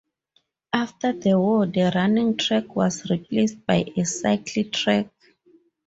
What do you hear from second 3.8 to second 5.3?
a cycle track.